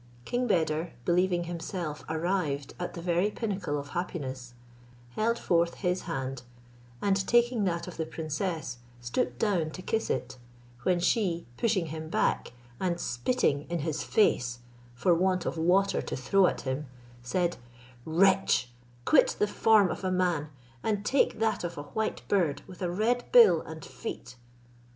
King 0.25 0.47
Beder, 0.47 0.93
believing 1.05 1.43
himself 1.43 2.03
arrived 2.09 2.73
at 2.79 2.95
the 2.95 3.03
very 3.03 3.29
pinnacle 3.29 3.77
of 3.77 3.89
happiness, 3.89 4.55
held 5.11 5.37
forth 5.37 5.75
his 5.75 6.01
hand, 6.09 6.41
and 7.03 7.27
taking 7.27 7.65
that 7.65 7.87
of 7.87 7.97
the 7.97 8.05
princess, 8.07 8.79
stooped 8.99 9.37
down 9.37 9.69
to 9.69 9.83
kiss 9.83 10.09
it, 10.09 10.39
when 10.81 10.99
she, 10.99 11.45
pushing 11.55 11.85
him 11.93 12.09
back, 12.09 12.51
and 12.79 12.99
spitting 12.99 13.67
in 13.69 13.77
his 13.81 14.01
face 14.01 14.61
for 14.95 15.13
want 15.13 15.45
of 15.45 15.55
water 15.55 16.01
to 16.01 16.17
throw 16.17 16.47
at 16.47 16.61
him, 16.61 16.87
said, 17.21 17.57
"Wretch, 18.03 18.71
quit 19.05 19.35
the 19.37 19.45
form 19.45 19.91
of 19.91 20.03
a 20.03 20.09
man, 20.11 20.49
and 20.81 21.05
take 21.05 21.37
that 21.37 21.63
of 21.63 21.77
a 21.77 21.83
white 21.83 22.27
bird, 22.27 22.63
with 22.65 22.81
a 22.81 22.89
red 22.89 23.31
bill 23.31 23.61
and 23.61 23.85
feet." 23.85 24.35